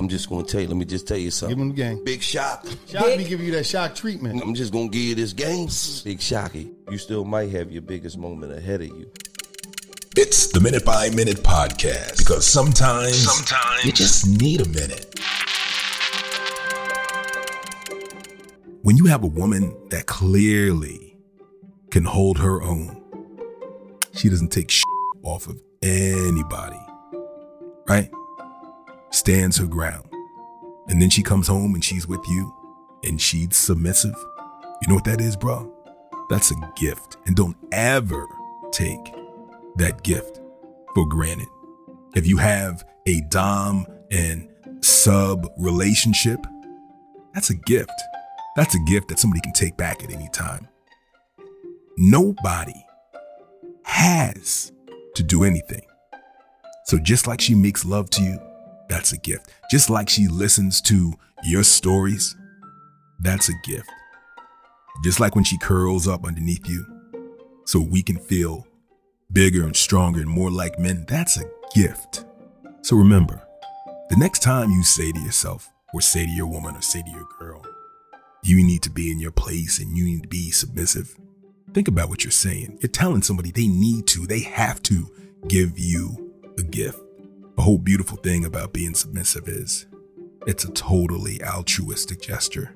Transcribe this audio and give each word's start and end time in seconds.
I'm 0.00 0.08
just 0.08 0.30
gonna 0.30 0.44
tell 0.44 0.62
you. 0.62 0.66
Let 0.66 0.78
me 0.78 0.86
just 0.86 1.06
tell 1.06 1.18
you 1.18 1.30
something. 1.30 1.58
Give 1.58 1.62
him 1.62 1.68
the 1.68 1.74
game. 1.74 2.04
Big 2.04 2.22
shock. 2.22 2.66
Shock 2.88 3.18
me 3.18 3.22
give 3.22 3.38
you 3.42 3.52
that 3.52 3.66
shock 3.66 3.94
treatment. 3.94 4.40
I'm 4.42 4.54
just 4.54 4.72
gonna 4.72 4.88
give 4.88 5.02
you 5.02 5.14
this 5.14 5.34
game. 5.34 5.68
Big 6.04 6.22
shocky. 6.22 6.70
You 6.90 6.96
still 6.96 7.22
might 7.22 7.50
have 7.50 7.70
your 7.70 7.82
biggest 7.82 8.16
moment 8.16 8.50
ahead 8.56 8.80
of 8.80 8.86
you. 8.86 9.10
It's 10.16 10.46
the 10.52 10.60
Minute 10.60 10.86
by 10.86 11.10
Minute 11.10 11.42
podcast 11.42 12.16
because 12.16 12.46
sometimes, 12.46 13.14
Sometimes. 13.30 13.84
you 13.84 13.92
just 13.92 14.26
need 14.26 14.62
a 14.62 14.68
minute. 14.70 15.20
When 18.80 18.96
you 18.96 19.04
have 19.04 19.22
a 19.22 19.26
woman 19.26 19.76
that 19.90 20.06
clearly 20.06 21.18
can 21.90 22.04
hold 22.04 22.38
her 22.38 22.62
own, 22.62 23.02
she 24.14 24.30
doesn't 24.30 24.48
take 24.50 24.70
shit 24.70 24.86
off 25.22 25.46
of 25.46 25.60
anybody, 25.82 26.80
right? 27.86 28.10
Stands 29.10 29.56
her 29.58 29.66
ground. 29.66 30.08
And 30.88 31.00
then 31.00 31.10
she 31.10 31.22
comes 31.22 31.46
home 31.46 31.74
and 31.74 31.84
she's 31.84 32.06
with 32.06 32.26
you 32.28 32.54
and 33.04 33.20
she's 33.20 33.56
submissive. 33.56 34.14
You 34.82 34.88
know 34.88 34.94
what 34.94 35.04
that 35.04 35.20
is, 35.20 35.36
bro? 35.36 35.72
That's 36.28 36.50
a 36.50 36.72
gift. 36.76 37.16
And 37.26 37.36
don't 37.36 37.56
ever 37.72 38.26
take 38.72 39.14
that 39.76 40.02
gift 40.02 40.40
for 40.94 41.06
granted. 41.08 41.48
If 42.14 42.26
you 42.26 42.38
have 42.38 42.84
a 43.06 43.20
Dom 43.28 43.86
and 44.10 44.48
sub 44.80 45.46
relationship, 45.58 46.40
that's 47.34 47.50
a 47.50 47.54
gift. 47.54 47.92
That's 48.56 48.74
a 48.74 48.80
gift 48.80 49.08
that 49.08 49.18
somebody 49.18 49.40
can 49.40 49.52
take 49.52 49.76
back 49.76 50.02
at 50.02 50.10
any 50.10 50.28
time. 50.32 50.68
Nobody 51.96 52.84
has 53.84 54.72
to 55.14 55.22
do 55.22 55.44
anything. 55.44 55.82
So 56.84 56.98
just 56.98 57.26
like 57.26 57.40
she 57.40 57.54
makes 57.54 57.84
love 57.84 58.10
to 58.10 58.22
you, 58.22 58.38
that's 58.90 59.12
a 59.12 59.18
gift. 59.18 59.50
Just 59.70 59.88
like 59.88 60.08
she 60.08 60.26
listens 60.26 60.80
to 60.82 61.14
your 61.44 61.62
stories, 61.62 62.36
that's 63.20 63.48
a 63.48 63.54
gift. 63.64 63.88
Just 65.04 65.20
like 65.20 65.34
when 65.34 65.44
she 65.44 65.56
curls 65.58 66.08
up 66.08 66.26
underneath 66.26 66.68
you 66.68 66.84
so 67.64 67.80
we 67.80 68.02
can 68.02 68.18
feel 68.18 68.66
bigger 69.32 69.62
and 69.62 69.76
stronger 69.76 70.20
and 70.20 70.28
more 70.28 70.50
like 70.50 70.78
men, 70.78 71.04
that's 71.06 71.40
a 71.40 71.44
gift. 71.74 72.24
So 72.82 72.96
remember, 72.96 73.40
the 74.10 74.16
next 74.16 74.42
time 74.42 74.70
you 74.70 74.82
say 74.82 75.12
to 75.12 75.20
yourself, 75.20 75.70
or 75.94 76.00
say 76.00 76.26
to 76.26 76.32
your 76.32 76.46
woman, 76.46 76.76
or 76.76 76.82
say 76.82 77.02
to 77.02 77.10
your 77.10 77.28
girl, 77.38 77.64
you 78.42 78.64
need 78.64 78.82
to 78.82 78.90
be 78.90 79.10
in 79.10 79.20
your 79.20 79.30
place 79.30 79.78
and 79.78 79.96
you 79.96 80.04
need 80.04 80.22
to 80.22 80.28
be 80.28 80.50
submissive. 80.50 81.16
Think 81.72 81.86
about 81.86 82.08
what 82.08 82.24
you're 82.24 82.32
saying. 82.32 82.78
You're 82.80 82.90
telling 82.90 83.22
somebody 83.22 83.52
they 83.52 83.68
need 83.68 84.08
to, 84.08 84.26
they 84.26 84.40
have 84.40 84.82
to 84.84 85.08
give 85.46 85.78
you 85.78 86.32
a 86.58 86.62
gift. 86.62 87.00
The 87.60 87.64
whole 87.64 87.76
beautiful 87.76 88.16
thing 88.16 88.46
about 88.46 88.72
being 88.72 88.94
submissive 88.94 89.46
is 89.46 89.86
it's 90.46 90.64
a 90.64 90.70
totally 90.70 91.44
altruistic 91.44 92.22
gesture. 92.22 92.74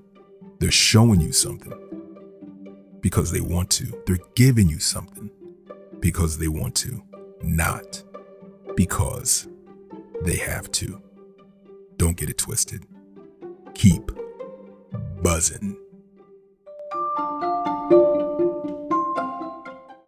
They're 0.58 0.70
showing 0.70 1.22
you 1.22 1.32
something 1.32 1.72
because 3.00 3.32
they 3.32 3.40
want 3.40 3.70
to. 3.70 4.02
They're 4.05 4.18
giving 4.34 4.68
you 4.68 4.78
something 4.78 5.30
because 6.00 6.36
they 6.36 6.48
want 6.48 6.74
to, 6.74 7.02
not 7.42 8.02
because 8.77 9.48
they 10.22 10.36
have 10.36 10.70
to. 10.72 11.00
Don't 11.96 12.18
get 12.18 12.28
it 12.28 12.36
twisted. 12.36 12.84
Keep 13.72 14.10
buzzing. 15.22 15.78